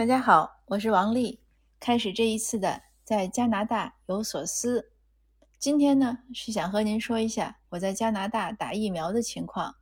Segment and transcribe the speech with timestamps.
[0.00, 1.38] 大家好，我是王丽。
[1.78, 4.92] 开始这一次的在加拿大有所思。
[5.58, 9.76] 今天呢是想和您说一下我在加拿大打疫苗的情况，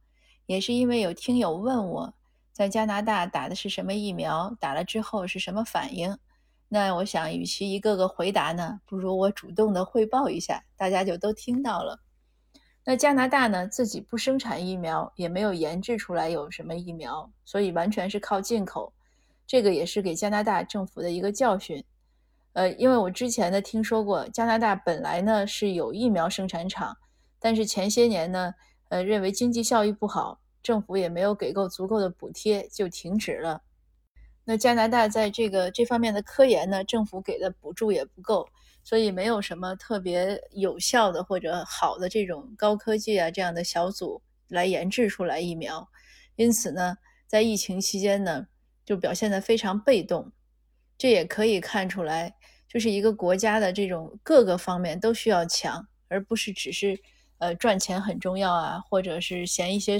[0.46, 2.14] 也是因为有听友问我
[2.52, 6.18] 在加拿大打的是什么疫苗，打了之后是什么反应。
[6.66, 12.00] 那我想，与其一个个回答呢，不如我主动的汇报一下，大家就都听到了。
[12.84, 18.92] 那加拿大呢自己不生产疫苗，也没有研制出来有什么疫苗，所以完全是靠进口。
[19.48, 21.82] 这个也是给加拿大政府的一个教训，
[22.52, 26.94] 呃，因为我之前呢听说过，加拿大本来呢是有疫苗生产厂，
[27.40, 28.52] 但是前些年呢，
[28.90, 33.62] 呃，认为经济效益不好，政府也没有给够足够的补贴，就停止了。
[34.44, 38.46] 那加拿大在这个这方面的科研呢，政府给的补助也不够，
[38.84, 45.88] 所以没有什么特别有效的或者好的这种高科技啊这样的小组来研制出来疫苗，
[46.36, 48.46] 因此呢，在疫情期间呢。
[48.88, 50.32] 就表现得非常被动，
[50.96, 52.34] 这也可以看出来，
[52.66, 56.98] 就是一个国家的这种各个方面都需要强，而不是只是
[57.36, 59.98] 呃赚钱很重要啊，或者是嫌一些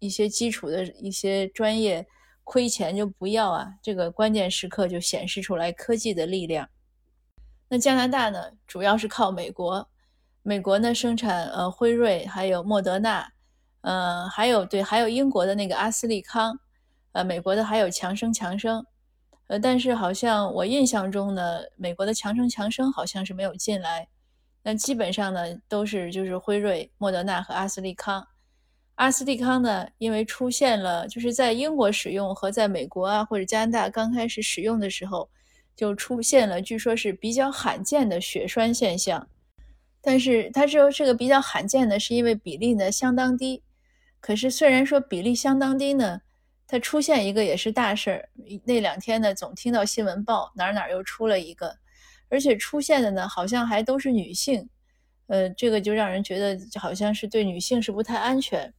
[0.00, 2.06] 一些基础的一些专业
[2.44, 3.72] 亏钱就不要啊。
[3.82, 6.68] 这个关键时刻就显示出来科技的力量。
[7.70, 9.88] 那加拿大呢，主要是靠美国，
[10.42, 13.32] 美国呢生产呃辉瑞，还有莫德纳，
[13.80, 16.60] 呃还有对，还有英国的那个阿斯利康。
[17.16, 18.84] 呃，美国的还有强生，强生，
[19.46, 24.06] 呃，但是好像我印象中呢，美国的强生，强生好像是没有进来。
[24.62, 28.22] 那基本上呢，都是就是辉瑞、莫德纳和阿斯利康。
[28.96, 35.30] 阿斯利康呢，因为出现了就是在英国使用和在美国啊或者加拿大刚开始使用的时候，
[35.74, 39.26] 就出现了据说是比较罕见的血栓现象。
[40.02, 43.62] 但是它说这个比较罕见的是因为比例呢相当低。
[44.20, 46.20] 可是虽然说比例相当低呢。
[46.68, 48.28] 它出现一个也是大事儿，
[48.64, 51.76] 那两天呢总听到新闻报哪儿哪儿又出了一个，
[52.28, 54.68] 而且出现的呢好像还都是女性，
[55.28, 58.74] 呃，这个就让人觉得好像是对女性是不太安全。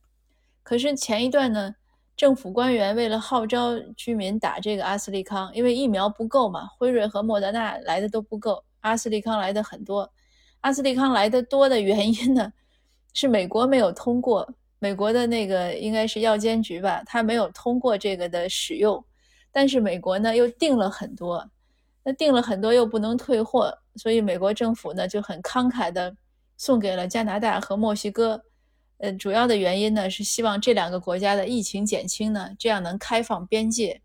[0.63, 1.73] 可是前一段呢，
[2.17, 10.11] 政府官员为了号召居民打这个阿斯利康，因为疫苗不够嘛，辉瑞和莫德纳来的都不够，阿斯利康来的很多。
[10.59, 12.51] 阿斯利康来的多的原因呢，
[13.13, 14.53] 是美国没有通过。
[14.79, 19.03] 美国的那个应该是药监局吧，他没有通过这个的使用，
[19.51, 21.49] 但是美国呢又订了很多，
[22.03, 26.15] 那订了很多又不能退货，所以美国政府呢就很慷慨的
[26.57, 28.43] 送给了加拿大和墨西哥，
[28.99, 34.01] 呃，主要的原因呢是希望这两个国家的疫情减轻呢，这样能开放边界。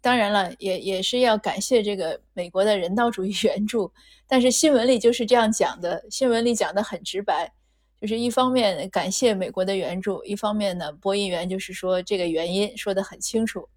[0.00, 3.92] 当然了，也也是要感谢这个美国的人道主义援助，
[4.26, 7.52] 但是新闻里就是这样讲的，新闻里讲的很直白。
[8.00, 13.68] 就是一方面感谢美国的援助，一方面呢，播音员就是说这个原因说得很清楚。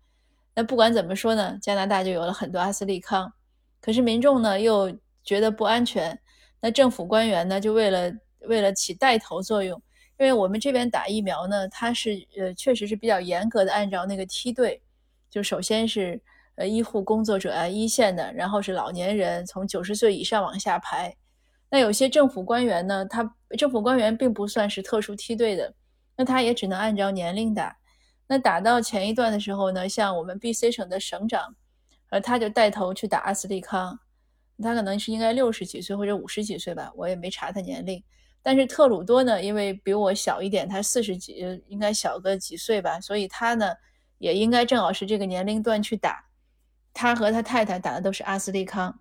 [0.54, 3.34] 那不管怎么说呢，加拿大就有了很多阿斯利康，
[3.82, 6.20] 可是民众呢又觉得不安全。
[6.60, 9.82] 那政府官员呢就为了为了起带头作用，
[10.20, 14.80] 因为我们这边打疫苗呢，它是呃确实是比较严格的按照那个梯队，
[15.30, 16.22] 就首先是
[16.56, 21.16] 呃医护工作者啊一线的，然后是老年人，从九十岁以上往下排。
[21.72, 23.24] 那有些政府官员呢，他
[23.58, 25.74] 政府官员并不算是特殊梯队的，
[26.18, 27.76] 那他也只能按照年龄打。
[28.28, 31.56] 那打到前一段的时候呢，像我们 B.C 省的省长，
[32.10, 33.98] 呃，他就带头去打阿斯利康，
[34.62, 38.04] 他可能是应该六十几岁或者五十几岁吧，我也没查他年龄。
[38.44, 43.74] 但是特鲁多呢，因为比我小一点，他四十几，应该小个几岁吧，所以他呢
[44.18, 46.26] 也应该正好是这个年龄段去打。
[46.94, 49.00] 他和他太太打的都是阿斯利康。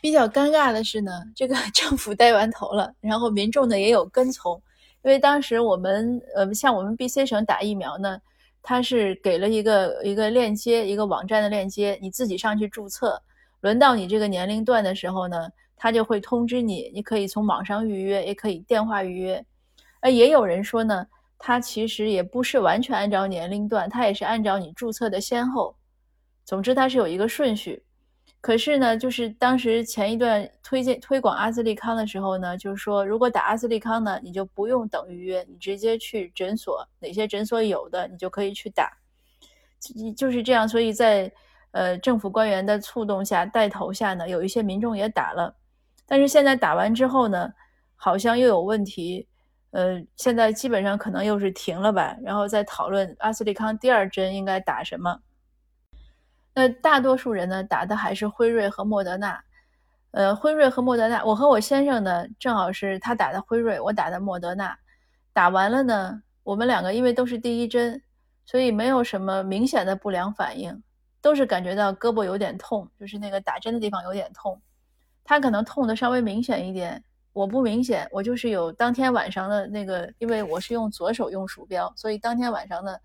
[0.00, 4.54] 比较尴尬的是呢，这个 政府带完头了，然后民众呢也有跟从，
[5.02, 8.20] 因为当时我们呃像我们 B.C 省打疫苗呢，
[8.62, 13.20] 它是给了一个一个链接，一个网站的链接，你自己上去注册，
[13.60, 19.44] 轮到你这个年龄段的时候呢，他就会通知你，你可以从网上预约，也可以电话预约。
[20.00, 21.06] 呃，也有人说呢，
[21.38, 25.76] 他其实也不是完全按照年龄段，他也是按照你注册的先后，
[26.44, 27.82] 总之它是有一个顺序。
[28.42, 38.90] 可是呢，就是当时前一段推荐推广阿斯利康的时候呢，就是说如果打阿斯利康呢，你就不用等预约，你直接去诊所，哪些诊所有的你就可以去打，
[40.16, 40.66] 就是这样。
[40.66, 41.30] 所以在
[41.72, 45.54] 呃政府官员的促动下、带头下呢，有一些民众也打了。
[46.06, 47.52] 但是现在打完之后呢，
[47.94, 49.28] 好像又有问题，
[49.72, 55.20] 呃，现在基本上可能又是停了吧，然后再讨论阿斯利康第二针应该打什么。
[56.54, 59.42] 那大多数人呢打的还是辉瑞和莫德纳，
[60.10, 64.76] 呃，辉瑞和莫德纳，我和我先生呢正好是他打的辉瑞，我打的莫德纳，
[65.32, 68.02] 打完了呢，我们两个因为都是第一针，
[68.44, 70.82] 所以没有什么明显的不良反应，
[71.22, 74.60] 都是感觉到胳膊有点痛，就是那个打针的地方有点痛。
[75.22, 77.00] 他可能痛的稍微明显一点，
[77.32, 82.96] 我不明显，我就是有当天晚上的那个，因为我是用左手用鼠标，所以当天晚上呢，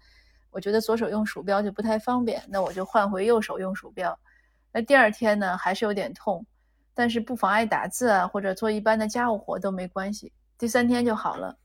[0.55, 4.17] 我觉得左手用鼠标就不太方便，那我就换回右手用鼠标。
[4.71, 6.45] 那第二天呢，还是有点痛，
[6.93, 10.31] 但是不妨碍打字啊，或者做一般的家务活都没关系。
[10.57, 11.57] 第三天就好了。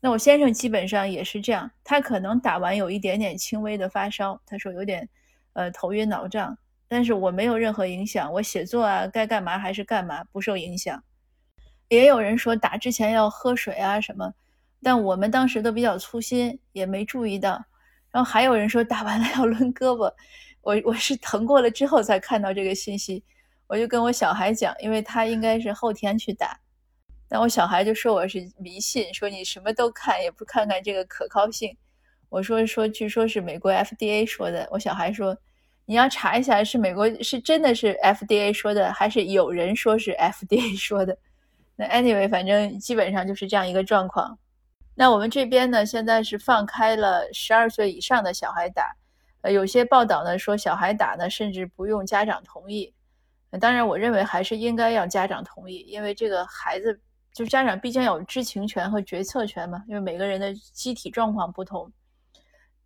[0.00, 5.06] 那我先生基本上也是这样，他可能打完有一点点轻微的发烧，他说有点，
[5.52, 6.56] 呃，头晕脑胀，
[6.88, 11.04] 但是我没有任何影响，我写作啊，该干嘛还是干嘛，不受影响。
[11.88, 14.32] 也有人说打之前要喝水啊什么，
[14.82, 17.62] 但我们当时都比较粗心，也没注意到。
[18.12, 20.12] 然后还有人说打完了要抡胳膊。
[20.62, 23.24] 我我是疼过了之后才看到这个信息，
[23.66, 26.60] 我就跟我小孩讲，因为他应该是后天去打，
[27.28, 31.74] 但我小孩就说我是迷信，说你什么都看也不看看这个可靠性。
[32.28, 34.68] 我说说，据说是美国 FDA 说的。
[34.70, 35.36] 我小孩说，
[35.86, 41.16] 你要查一下是美国是真的是 FDA 说的，还是有人说是 FDA 说的。
[41.74, 44.38] 那 anyway，反正基本上就是这样一个状况。
[45.00, 48.94] 那我们这边呢，现在是放开了十二岁以上的小孩打。
[49.40, 52.94] 呃，有些报道呢说小孩打呢，甚至不用家长同意。
[53.58, 57.00] 当然，我认为还是应该要家长同意，因为这个孩子
[57.32, 59.82] 就家长毕竟有知情权和决策权嘛。
[59.88, 61.90] 因为每个人的机体状况不同。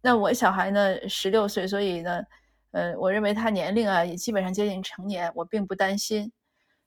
[0.01, 2.23] 那我小孩呢，十六岁，所以呢，
[2.71, 6.31] 呃，我认为他年龄啊也基本上接近成年，我并不担心。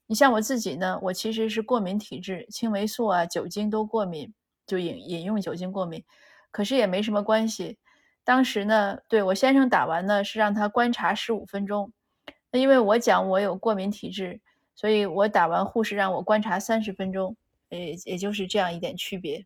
[0.06, 4.34] 你像我自己呢，我其实是过敏体质，青霉素啊、酒精都过敏，
[4.68, 6.04] 就饮饮用酒精过敏，
[6.52, 7.80] 可是也没什么关系。
[8.24, 11.92] 当时呢，对我先生打完呢是让他观察十五分钟，
[12.52, 14.42] 那因为我讲我有过敏体质，
[14.75, 17.38] 所以我打完护士让我观察三十分钟，
[17.69, 19.46] 也也就是这样一点区别。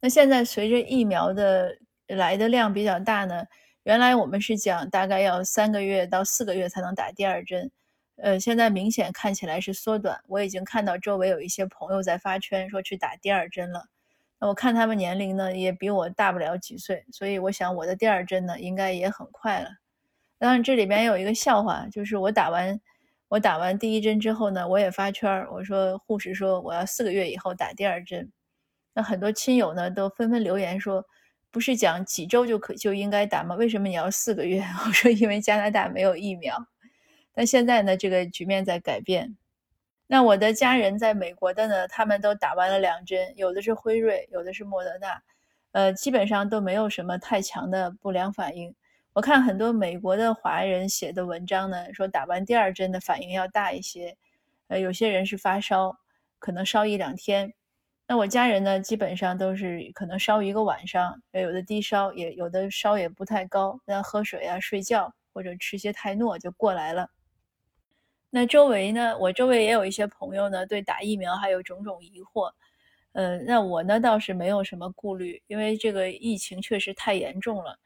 [0.00, 1.78] 那现在随着疫苗的
[2.08, 3.46] 来的量比较大呢，
[3.84, 7.70] 原来我们是讲大概要三个月到四个月才能打第二针，
[8.16, 10.20] 呃，现在明显看起来是缩短。
[10.26, 13.86] 我已经看到周围有一些朋友在发圈说去打第二针了。
[14.48, 19.70] 我看他们年龄呢也比我大不了几岁，所以我想我的第二针呢应该也很快了。
[20.38, 22.80] 当然这里边有一个笑话，就是我打完
[23.28, 28.32] 我打完第一针之后呢，我也发圈，我说护士说我要四个月以后打第二针。
[28.94, 31.04] 那很多亲友呢都纷纷留言说，
[31.50, 33.54] 不是讲几周就可就应该打吗？
[33.54, 34.60] 为什么你要四个月？
[34.84, 36.66] 我说因为加拿大没有疫苗。
[37.32, 39.36] 但现在呢这个局面在改变。
[40.12, 45.22] 那我的家人在美国的呢，他们都打完了两针，有的是辉瑞，有的是莫德纳，
[45.70, 48.74] 呃，基本上都没有什么太强的不良反应。
[49.14, 54.14] 我看很多美国的华人写的文章呢，说打完第二针的反应要大一些，
[54.68, 55.96] 呃，有些人是发烧，
[56.38, 57.54] 可能烧一两天。
[58.06, 67.08] 那我家人呢，基本上都是可能烧一个晚上，有的低烧，也有的烧也不太高，那喝水啊、睡觉或者吃些泰诺就过来了。
[68.34, 69.14] 那周围呢？
[69.18, 72.50] 我周围也有一些朋友呢，对打疫苗还有种种疑惑。
[73.12, 77.78] 呃，那我呢倒是没有什么顾虑，因为这个疫情确实太严重了。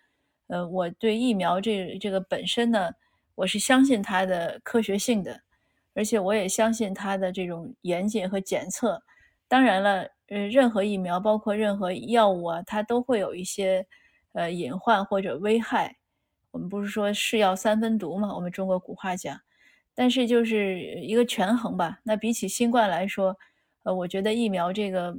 [0.46, 2.92] 呃，我对疫苗这这个本身呢，
[3.34, 5.40] 我是相信它的科学性的，
[5.94, 9.02] 而且我也相信它的这种严谨和检测。
[9.48, 13.84] 当然了，呃，任何疫苗，包括任何药物啊，它都会有一些
[14.32, 15.96] 呃隐患或者危害。
[16.52, 18.32] 我们不是说是药三分毒嘛？
[18.32, 19.36] 我们中国古话讲。
[19.96, 21.98] 但是就是一个权衡吧。
[22.04, 23.36] 那比起新冠来说，
[23.82, 25.16] 呃，我觉得疫苗这个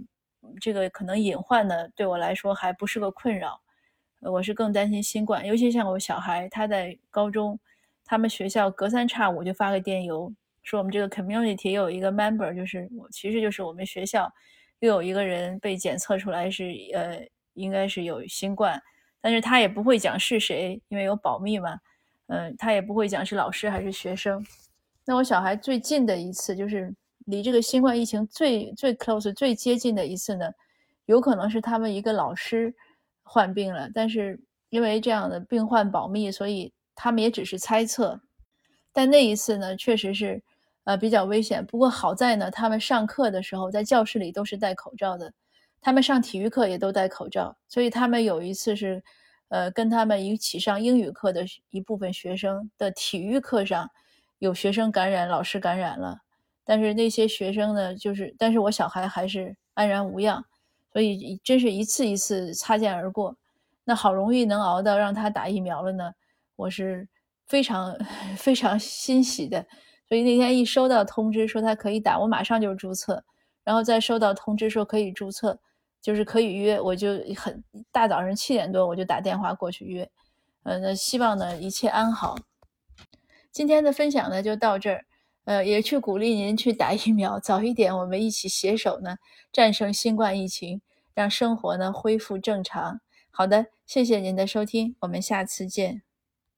[0.61, 3.59] 这个可能隐患呢，对我来说还不是个困扰。
[4.19, 7.59] 我是更担心新冠，尤其像我小孩，他在高中，
[8.03, 14.27] 他们学校隔三差五就发个电邮，说我们这个 community 有一个 member，就是我，其实就是我们学校
[14.79, 17.19] 又有一个人被检测出来是呃，
[17.53, 18.81] 应该是有新冠，
[19.21, 21.79] 但是他也不会讲是谁，因为有保密嘛，
[22.25, 24.43] 嗯，他也不会讲是老师还是学生。
[25.09, 26.93] 那我小孩最近的一次，就是
[27.27, 30.51] 离这个新冠疫情最最 close、最接近的一次呢，
[31.05, 32.75] 有可能是他们一个老师
[33.23, 34.37] 患病了，但是
[34.69, 38.19] 因为这样的病患保密，所以他们也只是猜测。
[38.91, 40.43] 但那一次呢，确实是
[40.83, 41.65] 呃比较危险。
[41.65, 45.31] 不过好在呢，他们上课的时候在教室里都是戴口罩的，
[45.79, 49.01] 他们上体育课也都戴口罩，所以他们有一次是
[49.47, 53.89] 呃跟他们一起上英语课的一部分学生的体育课上。
[54.39, 56.19] 有学生感染，老师感染了，
[56.63, 60.45] 但是那些学生呢，就是，但是我小孩还是安然无恙，
[60.91, 63.35] 所以真是一次一次擦肩而过。
[63.83, 66.11] 那好容易能熬到让他打疫苗了呢，
[66.55, 67.07] 我是
[67.45, 67.97] 非常
[68.37, 69.65] 非常欣喜的。
[70.07, 73.23] 所以那天一收到通知说他可以打，我马上就注册，
[73.63, 75.59] 然后再收到通知说可以注册，
[76.01, 80.09] 就是可以约，我就很大早上七点多我就打电话过去约。
[80.63, 82.37] 呃，那希望呢一切安好。
[83.51, 85.05] 今天的分享呢就到这儿，
[85.45, 89.17] 呃，也去鼓励您去打疫苗，早一点，我们一起携手呢
[89.51, 90.81] 战胜新冠疫情，
[91.13, 93.01] 让生活呢恢复正常。
[93.31, 96.06] 好的，谢谢您的收听，我们下次见。